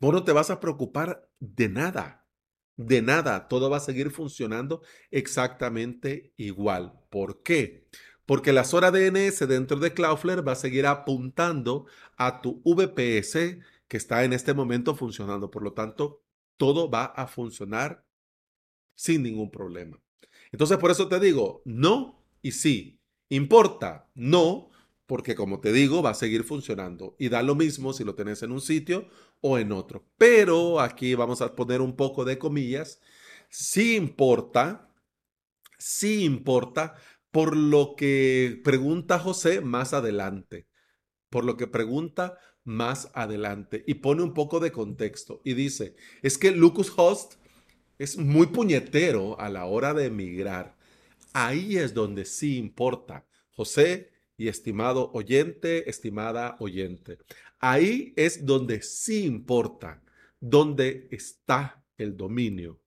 Vos 0.00 0.12
no 0.12 0.24
te 0.24 0.32
vas 0.32 0.50
a 0.50 0.58
preocupar 0.58 1.30
de 1.38 1.68
nada, 1.68 2.26
de 2.76 3.02
nada, 3.02 3.46
todo 3.46 3.70
va 3.70 3.76
a 3.76 3.80
seguir 3.80 4.10
funcionando 4.10 4.82
exactamente 5.12 6.32
igual. 6.36 7.00
¿Por 7.08 7.42
qué? 7.44 7.86
Porque 8.26 8.52
la 8.52 8.64
zona 8.64 8.90
DNS 8.90 9.46
dentro 9.46 9.78
de 9.78 9.94
Cloudflare 9.94 10.42
va 10.42 10.52
a 10.52 10.56
seguir 10.56 10.86
apuntando 10.86 11.86
a 12.16 12.40
tu 12.40 12.62
VPS 12.64 13.58
que 13.86 13.96
está 13.96 14.24
en 14.24 14.32
este 14.32 14.54
momento 14.54 14.96
funcionando. 14.96 15.50
Por 15.52 15.62
lo 15.62 15.72
tanto, 15.72 16.23
todo 16.56 16.90
va 16.90 17.04
a 17.04 17.26
funcionar 17.26 18.04
sin 18.94 19.22
ningún 19.22 19.50
problema. 19.50 20.00
Entonces, 20.52 20.78
por 20.78 20.90
eso 20.90 21.08
te 21.08 21.18
digo, 21.20 21.62
no 21.64 22.24
y 22.42 22.52
sí. 22.52 23.00
¿Importa? 23.28 24.08
No, 24.14 24.70
porque 25.06 25.34
como 25.34 25.60
te 25.60 25.72
digo, 25.72 26.02
va 26.02 26.10
a 26.10 26.14
seguir 26.14 26.44
funcionando. 26.44 27.16
Y 27.18 27.28
da 27.28 27.42
lo 27.42 27.54
mismo 27.54 27.92
si 27.92 28.04
lo 28.04 28.14
tenés 28.14 28.42
en 28.42 28.52
un 28.52 28.60
sitio 28.60 29.08
o 29.40 29.58
en 29.58 29.72
otro. 29.72 30.06
Pero 30.16 30.80
aquí 30.80 31.14
vamos 31.14 31.42
a 31.42 31.54
poner 31.54 31.80
un 31.80 31.96
poco 31.96 32.24
de 32.24 32.38
comillas. 32.38 33.00
Sí 33.48 33.96
importa, 33.96 34.88
sí 35.78 36.24
importa 36.24 36.94
por 37.30 37.56
lo 37.56 37.94
que 37.96 38.60
pregunta 38.62 39.18
José 39.18 39.60
más 39.60 39.92
adelante. 39.92 40.68
Por 41.30 41.44
lo 41.44 41.56
que 41.56 41.66
pregunta 41.66 42.38
más 42.64 43.10
adelante. 43.14 43.84
Y 43.86 43.94
pone 43.94 44.22
un 44.22 44.34
poco 44.34 44.60
de 44.60 44.72
contexto. 44.72 45.40
Y 45.44 45.54
dice, 45.54 45.94
es 46.22 46.38
que 46.38 46.50
Lucas 46.50 46.90
Host 46.96 47.34
es 47.98 48.16
muy 48.16 48.48
puñetero 48.48 49.38
a 49.38 49.48
la 49.48 49.66
hora 49.66 49.94
de 49.94 50.06
emigrar. 50.06 50.76
Ahí 51.32 51.76
es 51.76 51.94
donde 51.94 52.24
sí 52.24 52.56
importa. 52.56 53.26
José 53.50 54.12
y 54.36 54.48
estimado 54.48 55.10
oyente, 55.12 55.88
estimada 55.88 56.56
oyente. 56.58 57.18
Ahí 57.60 58.12
es 58.16 58.44
donde 58.44 58.82
sí 58.82 59.24
importa, 59.24 60.02
donde 60.40 61.08
está 61.10 61.84
el 61.96 62.16
dominio. 62.16 62.80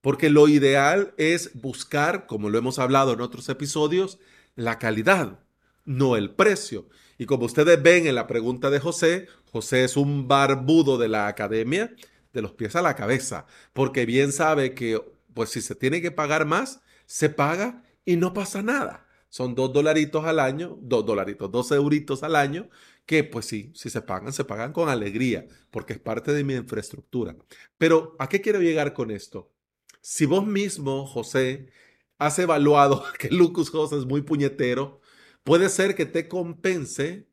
Porque 0.00 0.30
lo 0.30 0.48
ideal 0.48 1.14
es 1.16 1.60
buscar, 1.60 2.26
como 2.26 2.50
lo 2.50 2.58
hemos 2.58 2.78
hablado 2.78 3.12
en 3.12 3.20
otros 3.20 3.48
episodios, 3.48 4.18
la 4.54 4.78
calidad, 4.78 5.44
no 5.84 6.16
el 6.16 6.34
precio. 6.34 6.88
Y 7.22 7.26
como 7.26 7.46
ustedes 7.46 7.80
ven 7.80 8.08
en 8.08 8.16
la 8.16 8.26
pregunta 8.26 8.68
de 8.68 8.80
José, 8.80 9.28
José 9.52 9.84
es 9.84 9.96
un 9.96 10.26
barbudo 10.26 10.98
de 10.98 11.06
la 11.06 11.28
academia, 11.28 11.94
de 12.32 12.42
los 12.42 12.52
pies 12.52 12.74
a 12.74 12.82
la 12.82 12.96
cabeza, 12.96 13.46
porque 13.72 14.06
bien 14.06 14.32
sabe 14.32 14.74
que, 14.74 15.00
pues 15.32 15.50
si 15.50 15.60
se 15.60 15.76
tiene 15.76 16.02
que 16.02 16.10
pagar 16.10 16.46
más, 16.46 16.80
se 17.06 17.28
paga 17.28 17.84
y 18.04 18.16
no 18.16 18.32
pasa 18.32 18.60
nada 18.62 19.06
son 19.28 19.54
dos 19.54 19.72
dolaritos 19.72 20.24
al 20.26 20.40
año, 20.40 20.76
dos 20.82 21.06
dolaritos, 21.06 21.50
dos 21.50 21.70
euritos 21.70 22.24
al 22.24 22.34
año, 22.36 22.68
que 23.06 23.24
pues 23.24 23.46
sí, 23.46 23.70
si 23.74 23.88
se 23.88 24.02
pagan, 24.02 24.32
se 24.32 24.44
pagan 24.44 24.72
con 24.74 24.88
alegría, 24.88 25.46
porque 25.70 25.92
es 25.94 26.00
parte 26.00 26.32
de 26.34 26.44
mi 26.44 26.54
infraestructura. 26.54 27.36
Pero, 27.78 28.16
¿a 28.18 28.28
qué 28.28 28.40
quiero 28.42 28.60
llegar 28.60 28.92
con 28.92 29.12
esto? 29.12 29.50
Si 30.02 30.26
vos 30.26 30.44
mismo, 30.44 31.06
José, 31.06 31.70
has 32.18 32.38
evaluado 32.40 33.04
que 33.18 33.28
Lucas 33.30 33.70
José 33.70 33.96
es 33.96 34.04
muy 34.04 34.20
puñetero, 34.20 35.00
puede 35.44 35.68
ser 35.68 35.94
que 35.94 36.06
te 36.06 36.28
compense, 36.28 37.28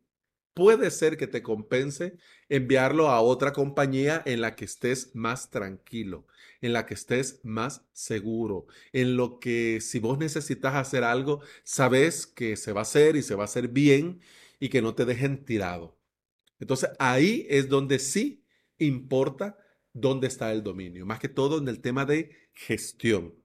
puede 0.54 0.92
ser 0.92 1.18
que 1.18 1.28
te 1.28 1.42
compense 1.42 2.18
enviarlo 2.50 3.10
a 3.10 3.22
otra 3.22 3.54
compañía 3.54 4.22
en 4.26 4.42
la 4.42 4.56
que 4.56 4.66
estés 4.66 5.16
más 5.16 5.50
tranquilo, 5.52 6.28
en 6.62 6.74
la 6.74 6.86
que 6.86 6.96
estés 6.96 7.40
más 7.44 7.86
seguro, 7.94 8.66
en 8.92 9.16
lo 9.16 9.40
que 9.40 9.80
si 9.82 10.00
vos 10.00 10.18
necesitas 10.18 10.76
hacer 10.76 11.04
algo, 11.04 11.42
sabes 11.64 12.28
que 12.28 12.58
se 12.58 12.74
va 12.74 12.82
a 12.82 12.84
hacer 12.84 13.16
y 13.16 13.22
se 13.22 13.36
va 13.36 13.44
a 13.44 13.46
hacer 13.46 13.70
bien 13.70 14.22
y 14.60 14.70
que 14.70 14.82
no 14.82 14.96
te 14.96 15.06
dejen 15.06 15.46
tirado. 15.46 15.98
Entonces 16.60 16.90
ahí 17.00 17.46
es 17.50 17.70
donde 17.70 18.00
sí 18.00 18.44
importa 18.78 19.58
dónde 19.94 20.28
está 20.28 20.52
el 20.52 20.64
dominio, 20.64 21.06
más 21.06 21.20
que 21.20 21.30
todo 21.30 21.60
en 21.60 21.68
el 21.68 21.82
tema 21.82 22.06
de 22.06 22.36
gestión. 22.54 23.36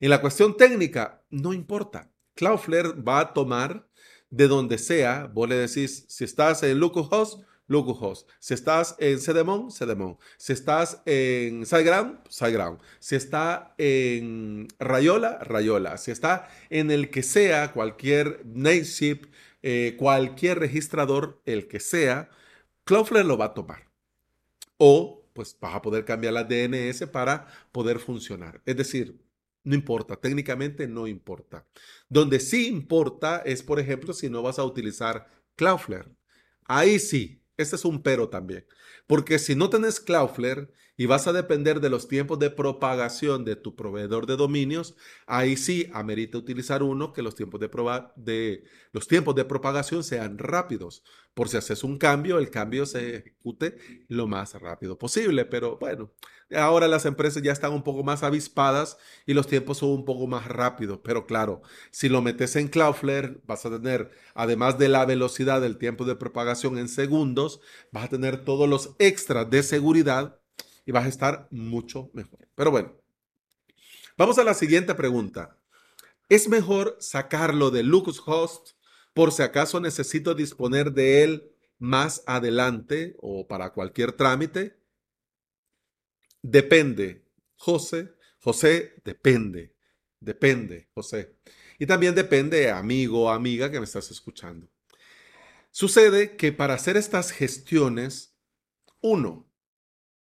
En 0.00 0.10
la 0.10 0.20
cuestión 0.20 0.56
técnica, 0.56 1.24
no 1.30 1.52
importa. 1.52 2.12
Cloudflare 2.34 2.92
va 3.00 3.20
a 3.20 3.32
tomar 3.32 3.88
de 4.30 4.48
donde 4.48 4.78
sea, 4.78 5.30
vos 5.32 5.48
le 5.48 5.56
decís, 5.56 6.04
si 6.08 6.24
estás 6.24 6.62
en 6.62 6.80
localhost, 6.80 7.42
localhost. 7.68 8.28
Si 8.38 8.54
estás 8.54 8.96
en 8.98 9.18
Cedemon, 9.18 9.70
Cedemon. 9.70 10.18
Si 10.36 10.52
estás 10.52 11.02
en 11.06 11.66
SiteGround, 11.66 12.18
SiteGround. 12.28 12.80
Si 12.98 13.16
está 13.16 13.74
en 13.78 14.68
Rayola, 14.78 15.38
Rayola. 15.40 15.96
Si 15.98 16.10
está 16.10 16.48
en 16.70 16.90
el 16.90 17.10
que 17.10 17.22
sea, 17.22 17.72
cualquier 17.72 18.42
nameship, 18.46 19.26
eh, 19.62 19.96
cualquier 19.98 20.58
registrador, 20.58 21.40
el 21.44 21.68
que 21.68 21.80
sea, 21.80 22.30
Cloudflare 22.84 23.26
lo 23.26 23.36
va 23.36 23.46
a 23.46 23.54
tomar. 23.54 23.88
O 24.78 25.22
pues 25.32 25.56
vas 25.60 25.74
a 25.74 25.82
poder 25.82 26.04
cambiar 26.04 26.32
la 26.32 26.44
DNS 26.44 27.06
para 27.08 27.46
poder 27.70 27.98
funcionar. 27.98 28.62
Es 28.64 28.76
decir, 28.76 29.20
no 29.66 29.74
importa, 29.74 30.14
técnicamente 30.14 30.86
no 30.86 31.08
importa. 31.08 31.66
Donde 32.08 32.38
sí 32.38 32.68
importa 32.68 33.38
es, 33.44 33.64
por 33.64 33.80
ejemplo, 33.80 34.14
si 34.14 34.30
no 34.30 34.40
vas 34.40 34.60
a 34.60 34.64
utilizar 34.64 35.28
Cloudflare. 35.56 36.14
Ahí 36.66 37.00
sí, 37.00 37.42
este 37.56 37.74
es 37.74 37.84
un 37.84 38.00
pero 38.00 38.28
también. 38.28 38.64
Porque 39.08 39.40
si 39.40 39.56
no 39.56 39.68
tenés 39.68 39.98
Cloudflare 39.98 40.68
y 40.96 41.06
vas 41.06 41.26
a 41.26 41.32
depender 41.32 41.80
de 41.80 41.90
los 41.90 42.08
tiempos 42.08 42.38
de 42.38 42.50
propagación 42.50 43.44
de 43.44 43.56
tu 43.56 43.76
proveedor 43.76 44.26
de 44.26 44.36
dominios, 44.36 44.96
ahí 45.26 45.56
sí 45.56 45.90
amerita 45.92 46.38
utilizar 46.38 46.82
uno 46.82 47.12
que 47.12 47.22
los 47.22 47.34
tiempos 47.34 47.60
de, 47.60 48.64
los 48.92 49.06
tiempos 49.06 49.34
de 49.34 49.44
propagación 49.44 50.02
sean 50.02 50.38
rápidos. 50.38 51.02
Por 51.34 51.50
si 51.50 51.58
haces 51.58 51.84
un 51.84 51.98
cambio, 51.98 52.38
el 52.38 52.50
cambio 52.50 52.86
se 52.86 53.16
ejecute 53.16 53.76
lo 54.08 54.26
más 54.26 54.54
rápido 54.54 54.98
posible. 54.98 55.44
Pero 55.44 55.76
bueno, 55.76 56.10
ahora 56.54 56.88
las 56.88 57.04
empresas 57.04 57.42
ya 57.42 57.52
están 57.52 57.72
un 57.74 57.82
poco 57.82 58.02
más 58.02 58.22
avispadas 58.22 58.96
y 59.26 59.34
los 59.34 59.46
tiempos 59.46 59.78
son 59.78 59.90
un 59.90 60.06
poco 60.06 60.26
más 60.26 60.48
rápidos. 60.48 61.00
Pero 61.04 61.26
claro, 61.26 61.60
si 61.90 62.08
lo 62.08 62.22
metes 62.22 62.56
en 62.56 62.68
Cloudflare, 62.68 63.42
vas 63.44 63.66
a 63.66 63.70
tener, 63.70 64.10
además 64.34 64.78
de 64.78 64.88
la 64.88 65.04
velocidad 65.04 65.60
del 65.60 65.76
tiempo 65.76 66.06
de 66.06 66.16
propagación 66.16 66.78
en 66.78 66.88
segundos, 66.88 67.60
vas 67.92 68.04
a 68.04 68.08
tener 68.08 68.42
todos 68.42 68.66
los 68.66 68.96
extras 68.98 69.50
de 69.50 69.62
seguridad 69.62 70.40
y 70.86 70.92
vas 70.92 71.04
a 71.04 71.08
estar 71.08 71.48
mucho 71.50 72.10
mejor. 72.14 72.48
Pero 72.54 72.70
bueno, 72.70 72.94
vamos 74.16 74.38
a 74.38 74.44
la 74.44 74.54
siguiente 74.54 74.94
pregunta. 74.94 75.58
¿Es 76.28 76.48
mejor 76.48 76.96
sacarlo 77.00 77.70
de 77.70 77.84
Host 78.24 78.70
por 79.12 79.32
si 79.32 79.42
acaso 79.42 79.80
necesito 79.80 80.34
disponer 80.34 80.92
de 80.92 81.24
él 81.24 81.52
más 81.78 82.22
adelante 82.26 83.16
o 83.18 83.46
para 83.46 83.72
cualquier 83.72 84.12
trámite? 84.12 84.78
Depende, 86.42 87.26
José. 87.56 88.14
José, 88.40 88.94
depende. 89.04 89.74
Depende, 90.20 90.88
José. 90.94 91.36
Y 91.78 91.86
también 91.86 92.14
depende, 92.14 92.70
amigo 92.70 93.24
o 93.24 93.30
amiga 93.30 93.70
que 93.70 93.80
me 93.80 93.84
estás 93.84 94.10
escuchando. 94.10 94.68
Sucede 95.70 96.36
que 96.36 96.52
para 96.52 96.74
hacer 96.74 96.96
estas 96.96 97.32
gestiones, 97.32 98.34
uno, 99.02 99.45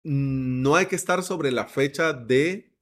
no 0.03 0.75
hay 0.75 0.87
que 0.87 0.95
estar 0.95 1.23
sobre 1.23 1.51
la 1.51 1.65
fecha 1.65 2.13
de 2.13 2.73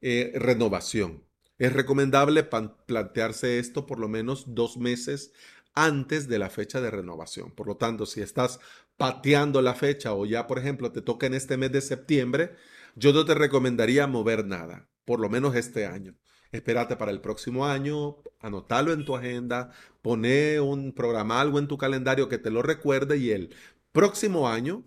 eh, 0.00 0.32
renovación. 0.34 1.24
Es 1.58 1.72
recomendable 1.72 2.44
plantearse 2.44 3.58
esto 3.58 3.86
por 3.86 3.98
lo 3.98 4.08
menos 4.08 4.54
dos 4.54 4.76
meses 4.76 5.32
antes 5.74 6.28
de 6.28 6.38
la 6.38 6.50
fecha 6.50 6.80
de 6.80 6.90
renovación. 6.90 7.50
Por 7.52 7.66
lo 7.66 7.76
tanto, 7.76 8.04
si 8.04 8.20
estás 8.20 8.60
pateando 8.96 9.62
la 9.62 9.74
fecha 9.74 10.12
o 10.14 10.26
ya, 10.26 10.46
por 10.46 10.58
ejemplo, 10.58 10.92
te 10.92 11.02
toca 11.02 11.26
en 11.26 11.34
este 11.34 11.56
mes 11.56 11.72
de 11.72 11.80
septiembre, 11.80 12.56
yo 12.94 13.12
no 13.12 13.24
te 13.24 13.34
recomendaría 13.34 14.06
mover 14.06 14.46
nada, 14.46 14.88
por 15.04 15.20
lo 15.20 15.28
menos 15.28 15.54
este 15.54 15.86
año. 15.86 16.14
Espérate 16.52 16.96
para 16.96 17.10
el 17.10 17.20
próximo 17.20 17.66
año, 17.66 18.16
anótalo 18.40 18.92
en 18.92 19.04
tu 19.04 19.16
agenda, 19.16 19.70
pone 20.02 20.60
un 20.60 20.92
programa, 20.92 21.40
algo 21.40 21.58
en 21.58 21.68
tu 21.68 21.76
calendario 21.76 22.28
que 22.28 22.38
te 22.38 22.50
lo 22.50 22.62
recuerde 22.62 23.18
y 23.18 23.30
el 23.30 23.54
próximo 23.92 24.48
año 24.48 24.84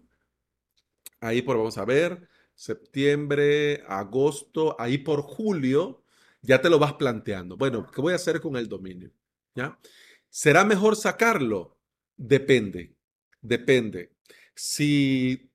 ahí 1.22 1.42
por, 1.42 1.58
vamos 1.58 1.78
a 1.78 1.86
ver, 1.86 2.28
septiembre, 2.56 3.84
agosto, 3.88 4.76
ahí 4.80 4.98
por 4.98 5.22
julio, 5.22 6.04
ya 6.42 6.62
te 6.62 6.70
lo 6.70 6.80
vas 6.80 6.94
planteando. 6.94 7.58
Bueno, 7.58 7.90
¿qué 7.90 8.02
voy 8.02 8.14
a 8.14 8.18
hacer 8.18 8.42
con 8.42 8.56
el 8.56 8.68
dominio? 8.68 9.12
¿Ya? 9.56 9.80
¿Será 10.30 10.64
mejor 10.66 10.96
sacarlo? 10.96 11.78
Depende, 12.18 12.96
depende. 13.42 14.14
Si 14.54 15.52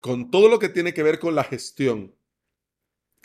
con 0.00 0.30
todo 0.30 0.48
lo 0.48 0.58
que 0.58 0.68
tiene 0.68 0.92
que 0.92 1.02
ver 1.02 1.18
con 1.18 1.34
la 1.34 1.44
gestión, 1.44 2.14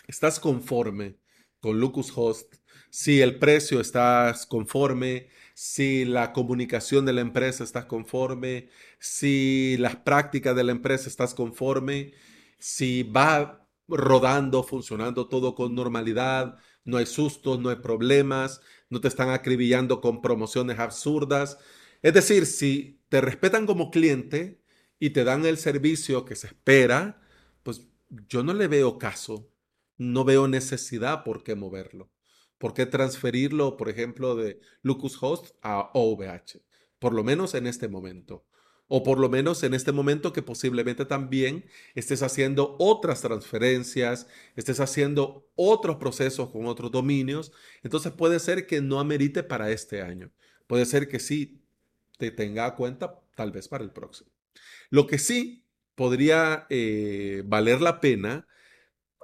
estás 0.07 0.39
conforme 0.39 1.17
con 1.59 1.79
Lucas 1.79 2.11
Host, 2.15 2.55
si 2.89 3.21
el 3.21 3.39
precio 3.39 3.81
estás 3.81 4.45
conforme, 4.45 5.29
si 5.57 6.05
la 6.05 6.33
comunicación 6.33 7.03
de 7.07 7.13
la 7.13 7.21
empresa 7.21 7.63
estás 7.63 7.85
conforme, 7.85 8.69
si 8.99 9.75
las 9.79 9.95
prácticas 9.95 10.55
de 10.55 10.63
la 10.63 10.71
empresa 10.71 11.09
estás 11.09 11.33
conforme, 11.33 12.13
si 12.59 13.01
va 13.01 13.67
rodando, 13.87 14.61
funcionando 14.61 15.27
todo 15.27 15.55
con 15.55 15.73
normalidad, 15.73 16.59
no 16.85 16.97
hay 16.97 17.07
sustos, 17.07 17.59
no 17.59 17.69
hay 17.69 17.77
problemas, 17.77 18.61
no 18.91 19.01
te 19.01 19.07
están 19.07 19.31
acribillando 19.31 19.99
con 19.99 20.21
promociones 20.21 20.77
absurdas. 20.77 21.57
Es 22.03 22.13
decir, 22.13 22.45
si 22.45 23.01
te 23.09 23.19
respetan 23.19 23.65
como 23.65 23.89
cliente 23.89 24.61
y 24.99 25.09
te 25.09 25.23
dan 25.23 25.43
el 25.43 25.57
servicio 25.57 26.23
que 26.23 26.35
se 26.35 26.47
espera, 26.47 27.19
pues 27.63 27.87
yo 28.29 28.43
no 28.43 28.53
le 28.53 28.67
veo 28.67 28.99
caso, 28.99 29.51
no 29.97 30.23
veo 30.23 30.47
necesidad 30.47 31.23
por 31.23 31.43
qué 31.43 31.55
moverlo. 31.55 32.11
¿Por 32.57 32.73
qué 32.73 32.85
transferirlo, 32.85 33.77
por 33.77 33.89
ejemplo, 33.89 34.35
de 34.35 34.59
Host 35.21 35.55
a 35.61 35.91
OVH? 35.93 36.61
Por 36.99 37.13
lo 37.13 37.23
menos 37.23 37.53
en 37.53 37.67
este 37.67 37.87
momento. 37.87 38.45
O 38.89 39.03
por 39.03 39.19
lo 39.19 39.29
menos 39.29 39.63
en 39.63 39.73
este 39.73 39.91
momento 39.91 40.31
que 40.31 40.41
posiblemente 40.41 41.05
también 41.05 41.65
estés 41.93 42.23
haciendo 42.23 42.77
otras 42.79 43.21
transferencias, 43.21 44.27
estés 44.55 44.79
haciendo 44.79 45.49
otros 45.55 45.97
procesos 45.97 46.49
con 46.49 46.65
otros 46.67 46.91
dominios. 46.91 47.51
Entonces 47.83 48.13
puede 48.13 48.39
ser 48.39 48.65
que 48.65 48.81
no 48.81 48.99
amerite 48.99 49.43
para 49.43 49.71
este 49.71 50.01
año. 50.01 50.31
Puede 50.67 50.85
ser 50.85 51.09
que 51.09 51.19
sí 51.19 51.61
te 52.17 52.31
tenga 52.31 52.65
a 52.65 52.75
cuenta 52.75 53.19
tal 53.35 53.51
vez 53.51 53.67
para 53.67 53.83
el 53.83 53.91
próximo. 53.91 54.31
Lo 54.89 55.05
que 55.05 55.19
sí 55.19 55.65
podría 55.95 56.65
eh, 56.69 57.43
valer 57.45 57.81
la 57.81 57.99
pena 57.99 58.47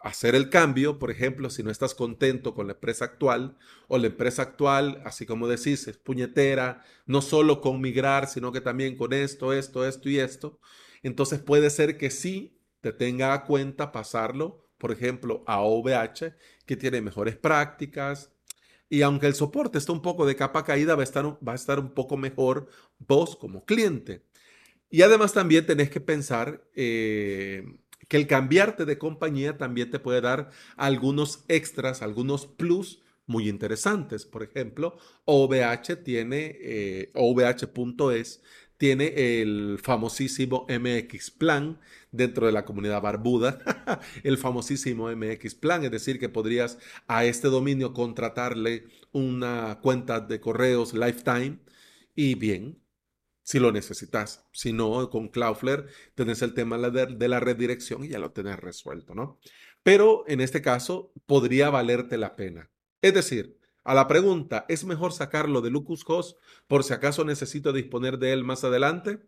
hacer 0.03 0.35
el 0.35 0.49
cambio, 0.49 0.99
por 0.99 1.11
ejemplo, 1.11 1.49
si 1.49 1.63
no 1.63 1.71
estás 1.71 1.95
contento 1.95 2.53
con 2.53 2.67
la 2.67 2.73
empresa 2.73 3.05
actual 3.05 3.57
o 3.87 3.97
la 3.97 4.07
empresa 4.07 4.41
actual, 4.41 5.01
así 5.05 5.25
como 5.25 5.47
decís, 5.47 5.87
es 5.87 5.97
puñetera, 5.97 6.83
no 7.05 7.21
solo 7.21 7.61
con 7.61 7.79
migrar, 7.79 8.27
sino 8.27 8.51
que 8.51 8.59
también 8.59 8.97
con 8.97 9.13
esto, 9.13 9.53
esto, 9.53 9.87
esto 9.87 10.09
y 10.09 10.19
esto, 10.19 10.59
entonces 11.03 11.39
puede 11.39 11.69
ser 11.69 11.97
que 11.97 12.11
sí 12.11 12.59
te 12.81 12.91
tenga 12.91 13.33
a 13.33 13.45
cuenta 13.45 13.93
pasarlo, 13.93 14.67
por 14.77 14.91
ejemplo, 14.91 15.41
a 15.47 15.61
OVH, 15.61 16.35
que 16.65 16.75
tiene 16.75 17.01
mejores 17.01 17.37
prácticas, 17.37 18.33
y 18.89 19.03
aunque 19.03 19.27
el 19.27 19.35
soporte 19.35 19.77
está 19.77 19.93
un 19.93 20.01
poco 20.01 20.25
de 20.25 20.35
capa 20.35 20.65
caída, 20.65 20.95
va 20.95 21.01
a 21.01 21.05
estar, 21.05 21.25
va 21.25 21.53
a 21.53 21.55
estar 21.55 21.79
un 21.79 21.93
poco 21.93 22.17
mejor 22.17 22.67
vos 22.99 23.37
como 23.37 23.65
cliente. 23.65 24.25
Y 24.89 25.01
además 25.01 25.33
también 25.33 25.65
tenés 25.65 25.89
que 25.89 26.01
pensar 26.01 26.63
eh, 26.75 27.63
que 28.07 28.17
el 28.17 28.27
cambiarte 28.27 28.85
de 28.85 28.97
compañía 28.97 29.57
también 29.57 29.89
te 29.91 29.99
puede 29.99 30.21
dar 30.21 30.51
algunos 30.75 31.45
extras, 31.47 32.01
algunos 32.01 32.45
plus 32.45 33.01
muy 33.25 33.49
interesantes. 33.49 34.25
Por 34.25 34.43
ejemplo, 34.43 34.97
OVH 35.25 36.03
tiene, 36.03 36.57
eh, 36.61 37.11
OVH.es 37.15 38.41
tiene 38.77 39.41
el 39.41 39.79
famosísimo 39.81 40.67
MX 40.67 41.31
Plan 41.31 41.79
dentro 42.11 42.47
de 42.47 42.51
la 42.51 42.65
comunidad 42.65 43.01
barbuda, 43.01 43.59
el 44.23 44.37
famosísimo 44.37 45.09
MX 45.09 45.55
Plan, 45.55 45.85
es 45.85 45.91
decir, 45.91 46.19
que 46.19 46.27
podrías 46.29 46.77
a 47.07 47.23
este 47.23 47.47
dominio 47.47 47.93
contratarle 47.93 48.85
una 49.13 49.79
cuenta 49.81 50.19
de 50.19 50.39
correos 50.41 50.93
lifetime 50.93 51.59
y 52.15 52.35
bien, 52.35 52.82
si 53.43 53.59
lo 53.59 53.71
necesitas. 53.71 54.45
Si 54.51 54.73
no, 54.73 55.09
con 55.09 55.27
Cloudflare 55.27 55.85
tenés 56.15 56.41
el 56.41 56.53
tema 56.53 56.77
de 56.77 57.27
la 57.27 57.39
redirección 57.39 58.03
y 58.03 58.09
ya 58.09 58.19
lo 58.19 58.31
tenés 58.31 58.59
resuelto, 58.59 59.13
¿no? 59.13 59.39
Pero 59.83 60.23
en 60.27 60.41
este 60.41 60.61
caso 60.61 61.11
podría 61.25 61.69
valerte 61.69 62.17
la 62.17 62.35
pena. 62.35 62.71
Es 63.01 63.13
decir, 63.13 63.59
a 63.83 63.93
la 63.93 64.07
pregunta, 64.07 64.65
¿es 64.69 64.85
mejor 64.85 65.11
sacarlo 65.11 65.59
de 65.59 65.69
Lucas 65.69 66.03
Host 66.07 66.39
por 66.67 66.85
si 66.85 66.93
acaso 66.93 67.25
necesito 67.25 67.73
disponer 67.73 68.17
de 68.17 68.31
él 68.31 68.45
más 68.45 68.63
adelante? 68.63 69.19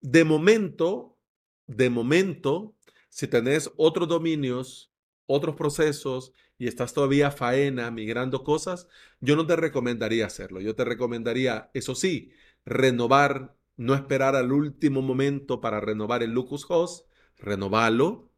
De 0.00 0.22
momento, 0.22 1.18
de 1.66 1.90
momento, 1.90 2.76
si 3.08 3.26
tenés 3.26 3.72
otros 3.76 4.06
dominios, 4.06 4.92
otros 5.26 5.56
procesos 5.56 6.32
y 6.56 6.68
estás 6.68 6.94
todavía 6.94 7.32
faena 7.32 7.90
migrando 7.90 8.44
cosas, 8.44 8.86
yo 9.20 9.34
no 9.34 9.44
te 9.44 9.56
recomendaría 9.56 10.26
hacerlo. 10.26 10.60
Yo 10.60 10.76
te 10.76 10.84
recomendaría, 10.84 11.70
eso 11.74 11.96
sí, 11.96 12.32
renovar, 12.68 13.56
no 13.76 13.94
esperar 13.94 14.36
al 14.36 14.52
último 14.52 15.02
momento 15.02 15.60
para 15.60 15.80
renovar 15.80 16.22
el 16.22 16.32
Lucas 16.32 16.64
Host, 16.68 17.06
renovarlo 17.38 18.30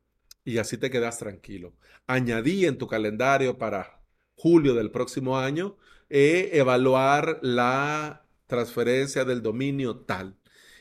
y 0.44 0.58
así 0.58 0.78
te 0.78 0.90
quedas 0.90 1.18
tranquilo. 1.18 1.75
Añadí 2.06 2.66
en 2.66 2.78
tu 2.78 2.87
calendario 2.87 3.58
para 3.58 4.02
julio 4.37 4.75
del 4.75 4.90
próximo 4.90 5.38
año 5.38 5.76
eh, 6.08 6.50
evaluar 6.54 7.38
la 7.42 8.26
transferencia 8.46 9.25
del 9.25 9.42
dominio 9.42 9.96
tal. 9.99 10.37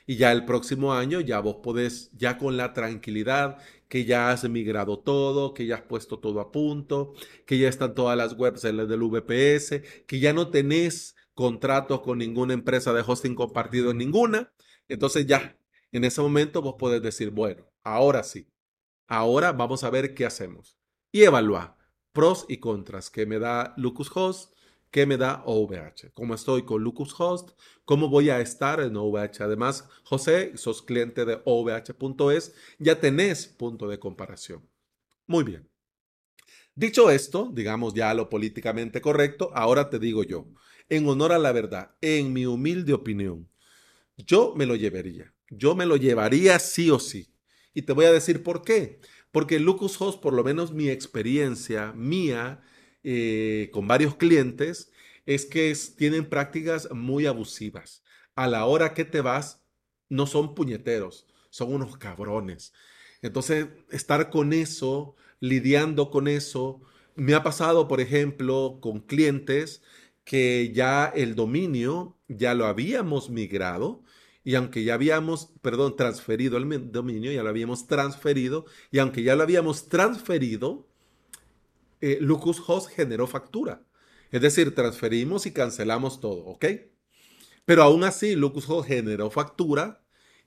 Y 0.07 0.15
ya 0.15 0.31
el 0.31 0.45
próximo 0.45 0.93
año 0.93 1.21
ya 1.21 1.39
vos 1.39 1.57
podés, 1.61 2.09
ya 2.13 2.37
con 2.39 2.57
la 2.57 2.73
tranquilidad 2.73 3.57
que 3.87 4.05
ya 4.05 4.31
has 4.31 4.47
migrado 4.49 4.99
todo, 4.99 5.53
que 5.53 5.67
ya 5.67 5.75
has 5.75 5.81
puesto 5.83 6.19
todo 6.19 6.39
a 6.39 6.51
punto, 6.51 7.13
que 7.45 7.59
ya 7.59 7.69
están 7.69 7.93
todas 7.93 8.17
las 8.17 8.33
webs 8.33 8.61
del 8.63 8.85
VPS, 8.85 9.81
que 10.07 10.19
ya 10.19 10.33
no 10.33 10.49
tenés 10.49 11.15
contratos 11.39 12.01
con 12.01 12.17
ninguna 12.17 12.53
empresa 12.53 12.91
de 12.91 13.01
hosting 13.01 13.33
compartido 13.33 13.91
en 13.91 13.97
ninguna. 13.97 14.51
Entonces 14.89 15.25
ya, 15.25 15.57
en 15.93 16.03
ese 16.03 16.21
momento 16.21 16.61
vos 16.61 16.75
podés 16.77 17.01
decir, 17.01 17.29
bueno, 17.29 17.65
ahora 17.81 18.23
sí, 18.23 18.51
ahora 19.07 19.53
vamos 19.53 19.85
a 19.85 19.89
ver 19.89 20.13
qué 20.13 20.25
hacemos. 20.25 20.77
Y 21.13 21.23
evaluar 21.23 21.77
pros 22.11 22.45
y 22.49 22.57
contras 22.57 23.09
que 23.09 23.25
me 23.25 23.39
da 23.39 23.73
Host, 24.13 24.53
que 24.91 25.05
me 25.05 25.15
da 25.15 25.41
OVH. 25.45 26.11
¿Cómo 26.13 26.33
estoy 26.33 26.63
con 26.63 26.85
Host? 27.17 27.51
¿Cómo 27.85 28.09
voy 28.09 28.29
a 28.29 28.41
estar 28.41 28.81
en 28.81 28.97
OVH? 28.97 29.39
Además, 29.39 29.87
José, 30.03 30.57
sos 30.57 30.81
cliente 30.81 31.23
de 31.23 31.41
OVH.es, 31.45 32.53
ya 32.79 32.99
tenés 32.99 33.47
punto 33.47 33.87
de 33.87 33.97
comparación. 33.97 34.69
Muy 35.25 35.45
bien. 35.45 35.69
Dicho 36.75 37.09
esto, 37.09 37.49
digamos 37.53 37.93
ya 37.93 38.13
lo 38.13 38.27
políticamente 38.27 38.99
correcto, 38.99 39.51
ahora 39.53 39.89
te 39.89 39.99
digo 39.99 40.23
yo, 40.23 40.45
en 40.89 41.07
honor 41.07 41.31
a 41.31 41.39
la 41.39 41.51
verdad, 41.51 41.95
en 42.01 42.33
mi 42.33 42.45
humilde 42.45 42.93
opinión, 42.93 43.49
yo 44.17 44.53
me 44.55 44.65
lo 44.65 44.75
llevaría. 44.75 45.33
Yo 45.49 45.75
me 45.75 45.85
lo 45.85 45.95
llevaría 45.95 46.59
sí 46.59 46.91
o 46.91 46.99
sí. 46.99 47.33
Y 47.73 47.83
te 47.83 47.93
voy 47.93 48.05
a 48.05 48.11
decir 48.11 48.43
por 48.43 48.63
qué. 48.63 48.99
Porque 49.31 49.59
Lucas 49.59 49.99
Host, 50.01 50.21
por 50.21 50.33
lo 50.33 50.43
menos 50.43 50.73
mi 50.73 50.89
experiencia 50.89 51.93
mía 51.93 52.61
eh, 53.03 53.69
con 53.71 53.87
varios 53.87 54.15
clientes, 54.15 54.91
es 55.25 55.45
que 55.45 55.75
tienen 55.95 56.27
prácticas 56.27 56.89
muy 56.91 57.25
abusivas. 57.25 58.03
A 58.35 58.47
la 58.47 58.65
hora 58.65 58.93
que 58.93 59.05
te 59.05 59.21
vas, 59.21 59.63
no 60.09 60.25
son 60.25 60.55
puñeteros, 60.55 61.27
son 61.49 61.73
unos 61.73 61.97
cabrones. 61.97 62.73
Entonces, 63.21 63.67
estar 63.91 64.29
con 64.29 64.53
eso, 64.53 65.15
lidiando 65.39 66.09
con 66.09 66.27
eso, 66.27 66.81
me 67.15 67.33
ha 67.33 67.43
pasado, 67.43 67.87
por 67.87 68.01
ejemplo, 68.01 68.79
con 68.81 69.01
clientes 69.01 69.83
que 70.29 70.71
ya 70.75 71.07
el 71.07 71.33
dominio 71.33 72.15
ya 72.27 72.53
lo 72.53 72.67
habíamos 72.67 73.31
migrado 73.31 74.03
y 74.43 74.53
aunque 74.53 74.83
ya 74.83 74.93
habíamos, 74.93 75.53
perdón, 75.63 75.95
transferido 75.95 76.57
el 76.57 76.91
dominio, 76.91 77.31
ya 77.31 77.41
lo 77.41 77.49
habíamos 77.49 77.87
transferido 77.87 78.67
y 78.91 78.99
aunque 78.99 79.23
ya 79.23 79.35
lo 79.35 79.41
habíamos 79.41 79.89
transferido, 79.89 80.87
eh, 82.01 82.19
Lucas 82.21 82.61
Host 82.67 82.91
generó 82.91 83.25
factura. 83.25 83.81
Es 84.29 84.41
decir, 84.41 84.75
transferimos 84.75 85.47
y 85.47 85.51
cancelamos 85.51 86.19
todo, 86.19 86.45
¿ok? 86.45 86.65
Pero 87.65 87.81
aún 87.81 88.03
así, 88.03 88.35
Lucas 88.35 88.69
Host 88.69 88.87
generó 88.87 89.31
factura 89.31 90.03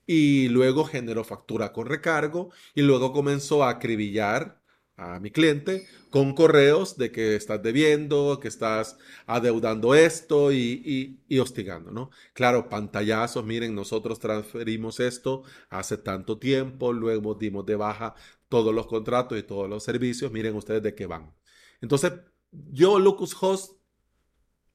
y 0.07 0.47
luego 0.51 0.85
generó 0.85 1.25
factura 1.25 1.73
con 1.73 1.89
recargo 1.89 2.53
y 2.77 2.83
luego 2.83 3.13
comenzó 3.13 3.65
a 3.65 3.71
acribillar 3.71 4.62
a 5.03 5.21
mi 5.21 5.31
cliente 5.31 5.87
con 6.11 6.35
correos 6.35 6.97
de 6.97 7.11
que 7.11 7.37
estás 7.37 7.63
debiendo, 7.63 8.39
que 8.41 8.49
estás 8.49 8.99
adeudando 9.27 9.95
esto 9.95 10.53
y, 10.53 11.19
hostigando, 11.41 11.91
¿no? 11.91 12.11
Claro, 12.35 12.69
pantallazos, 12.69 13.45
miren, 13.45 13.75
nosotros 13.75 14.19
transferimos 14.19 15.01
esto 15.01 15.43
hace 15.71 15.97
tanto 15.97 16.39
tiempo, 16.39 16.93
luego 16.93 17.35
dimos 17.35 17.65
de 17.67 17.77
baja 17.77 18.15
todos 18.49 18.75
los 18.75 18.87
contratos 18.87 19.39
y 19.39 19.43
todos 19.43 19.69
los 19.69 19.83
servicios, 19.83 20.31
miren 20.31 20.55
ustedes 20.55 20.83
de 20.83 20.95
qué 20.95 21.07
van. 21.07 21.35
Entonces, 21.81 22.13
yo, 22.51 22.99
Lucas 22.99 23.35
Host, 23.41 23.73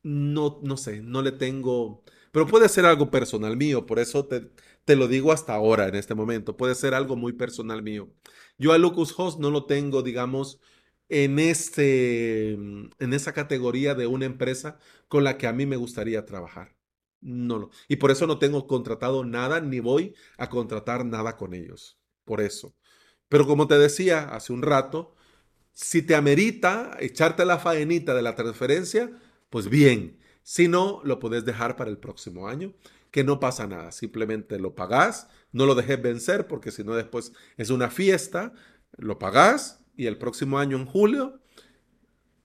no, 0.04 0.60
no 0.64 0.78
sé, 0.78 1.02
no 1.02 1.22
le 1.22 1.32
tengo, 1.32 2.04
pero 2.32 2.48
puede 2.48 2.70
ser 2.70 2.86
algo 2.86 3.12
personal 3.12 3.56
mío, 3.58 3.86
por 3.86 4.00
eso 4.00 4.26
te, 4.26 4.50
te 4.88 4.96
lo 4.96 5.10
digo 5.10 5.34
hasta 5.34 5.54
ahora, 5.54 5.90
en 5.90 5.96
este 5.96 6.16
momento, 6.16 6.56
puede 6.56 6.74
ser 6.74 6.94
algo 6.94 7.18
muy 7.18 7.34
personal 7.34 7.84
mío. 7.84 8.10
Yo 8.58 8.72
a 8.72 8.78
Lucas 8.78 9.14
Host 9.18 9.38
no 9.38 9.52
lo 9.52 9.66
tengo, 9.66 10.02
digamos, 10.02 10.62
en, 11.10 11.40
este, 11.40 12.54
en 12.54 13.14
esa 13.14 13.34
categoría 13.34 13.96
de 13.96 14.08
una 14.08 14.26
empresa 14.26 14.80
con 15.10 15.26
la 15.26 15.38
que 15.38 15.46
a 15.46 15.52
mí 15.52 15.66
me 15.66 15.76
gustaría 15.76 16.26
trabajar. 16.26 16.78
No, 17.20 17.60
no. 17.60 17.70
Y 17.90 17.98
por 17.98 18.12
eso 18.12 18.28
no 18.28 18.40
tengo 18.40 18.66
contratado 18.66 19.26
nada 19.26 19.60
ni 19.60 19.82
voy 19.82 20.16
a 20.38 20.50
contratar 20.50 21.06
nada 21.06 21.36
con 21.36 21.54
ellos. 21.54 22.00
Por 22.24 22.40
eso. 22.40 22.74
Pero 23.28 23.46
como 23.46 23.68
te 23.68 23.78
decía 23.78 24.30
hace 24.30 24.54
un 24.54 24.62
rato, 24.62 25.16
si 25.74 26.02
te 26.02 26.16
amerita 26.16 26.96
echarte 27.02 27.44
la 27.44 27.60
faenita 27.60 28.16
de 28.16 28.22
la 28.22 28.36
transferencia, 28.36 29.12
pues 29.50 29.68
bien. 29.70 30.18
Si 30.44 30.70
no, 30.70 31.02
lo 31.04 31.20
puedes 31.20 31.44
dejar 31.44 31.76
para 31.76 31.90
el 31.90 31.98
próximo 31.98 32.48
año, 32.48 32.74
que 33.18 33.24
no 33.24 33.40
pasa 33.40 33.66
nada. 33.66 33.92
Simplemente 33.92 34.60
lo 34.60 34.76
pagás, 34.76 35.28
no 35.52 35.66
lo 35.66 35.74
dejes 35.74 36.00
vencer 36.00 36.46
porque 36.46 36.70
si 36.70 36.84
no 36.84 36.94
después 36.94 37.34
es 37.58 37.72
una 37.72 37.90
fiesta, 37.90 38.54
lo 38.96 39.18
pagás 39.18 39.84
y 39.96 40.06
el 40.06 40.20
próximo 40.20 40.60
año 40.60 40.78
en 40.78 40.86
julio 40.86 41.42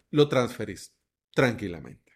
lo 0.08 0.30
transferís 0.30 0.94
tranquilamente. 1.34 2.14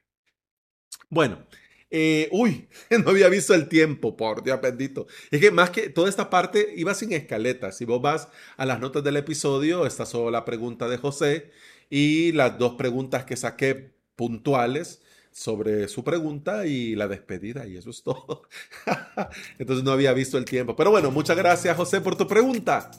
Bueno, 1.11 1.47
eh, 1.91 2.31
uy, 2.33 2.71
no 3.05 3.11
había 3.11 3.29
visto 3.29 3.53
el 3.53 3.69
tiempo, 3.69 4.17
por 4.17 4.43
Dios 4.43 4.59
bendito. 4.63 5.07
Es 5.31 5.39
que 5.39 5.51
más 5.51 5.69
que 5.69 5.91
toda 5.91 6.09
esta 6.09 6.31
parte 6.31 6.73
iba 6.77 6.95
sin 6.95 7.13
escaleta. 7.13 7.73
Si 7.73 7.85
vos 7.85 8.01
vas 8.01 8.29
a 8.57 8.65
las 8.65 8.81
notas 8.81 9.05
del 9.05 9.19
episodio, 9.19 9.85
está 9.85 10.07
solo 10.07 10.31
la 10.31 10.47
pregunta 10.47 10.89
de 10.89 10.97
José 10.97 11.51
y 11.91 12.33
las 12.33 12.59
dos 12.59 12.77
preguntas 12.77 13.27
que 13.27 13.37
saqué 13.37 13.93
puntuales 14.15 15.03
sobre 15.37 15.87
su 15.87 16.03
pregunta 16.03 16.65
y 16.65 16.95
la 16.95 17.09
despedida 17.09 17.67
y 17.67 17.77
eso 17.77 17.91
es 17.91 18.03
todo. 18.03 18.45
Entonces 19.59 19.85
no 19.85 19.93
había 19.93 20.15
visto 20.15 20.39
el 20.39 20.47
tiempo. 20.47 20.75
Pero 20.75 20.91
bueno, 20.91 21.11
muchas 21.11 21.37
gracias 21.37 21.77
José 21.77 22.01
por 22.01 22.17
tu 22.17 22.27
pregunta. 22.27 22.91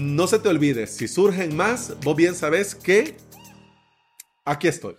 No 0.00 0.28
se 0.28 0.38
te 0.38 0.48
olvide, 0.48 0.86
si 0.86 1.08
surgen 1.08 1.56
más, 1.56 1.96
vos 2.04 2.14
bien 2.14 2.36
sabes 2.36 2.76
que 2.76 3.16
aquí 4.44 4.68
estoy. 4.68 4.94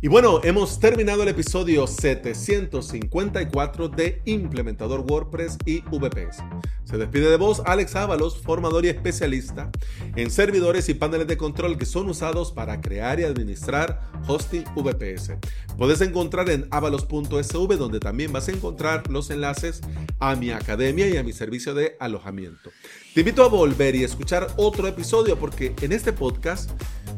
Y 0.00 0.06
bueno, 0.06 0.40
hemos 0.44 0.78
terminado 0.78 1.24
el 1.24 1.30
episodio 1.30 1.88
754 1.88 3.88
de 3.88 4.22
Implementador 4.26 5.00
WordPress 5.00 5.58
y 5.66 5.80
VPS. 5.80 6.44
Se 6.86 6.96
despide 6.98 7.28
de 7.28 7.36
vos 7.36 7.62
Alex 7.66 7.96
Ábalos, 7.96 8.38
formador 8.38 8.84
y 8.84 8.88
especialista 8.88 9.72
en 10.14 10.30
servidores 10.30 10.88
y 10.88 10.94
paneles 10.94 11.26
de 11.26 11.36
control 11.36 11.76
que 11.78 11.84
son 11.84 12.08
usados 12.08 12.52
para 12.52 12.80
crear 12.80 13.18
y 13.18 13.24
administrar 13.24 14.08
hosting 14.28 14.62
VPS. 14.76 15.32
Puedes 15.76 16.00
encontrar 16.00 16.48
en 16.48 16.68
avalos.sv 16.70 17.76
donde 17.76 17.98
también 17.98 18.32
vas 18.32 18.46
a 18.46 18.52
encontrar 18.52 19.10
los 19.10 19.30
enlaces 19.30 19.80
a 20.20 20.36
mi 20.36 20.52
academia 20.52 21.08
y 21.08 21.16
a 21.16 21.24
mi 21.24 21.32
servicio 21.32 21.74
de 21.74 21.96
alojamiento. 21.98 22.70
Te 23.14 23.20
invito 23.20 23.42
a 23.42 23.48
volver 23.48 23.96
y 23.96 24.04
escuchar 24.04 24.46
otro 24.56 24.86
episodio 24.86 25.36
porque 25.36 25.74
en 25.82 25.90
este 25.90 26.12
podcast 26.12 26.70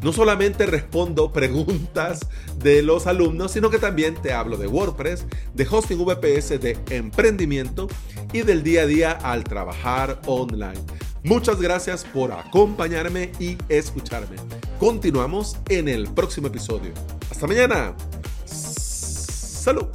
no 0.03 0.13
solamente 0.13 0.65
respondo 0.67 1.33
preguntas 1.33 2.21
de 2.59 2.83
los 2.83 3.07
alumnos, 3.07 3.53
sino 3.53 3.69
que 3.69 3.79
también 3.79 4.15
te 4.15 4.33
hablo 4.33 4.57
de 4.57 4.67
WordPress, 4.67 5.27
de 5.55 5.67
hosting 5.71 5.99
VPS, 5.99 6.61
de 6.61 6.79
emprendimiento 6.91 7.89
y 8.33 8.43
del 8.43 8.63
día 8.63 8.83
a 8.83 8.87
día 8.87 9.13
al 9.13 9.45
trabajar 9.59 10.21
online. 10.27 10.81
Muchas 11.25 11.61
gracias 11.61 12.05
por 12.05 12.31
acompañarme 12.31 13.33
y 13.41 13.59
escucharme. 13.69 14.37
Continuamos 14.79 15.57
en 15.69 15.89
el 15.89 16.07
próximo 16.15 16.47
episodio. 16.47 16.93
Hasta 17.29 17.49
mañana. 17.49 17.93
Salud. 18.45 19.89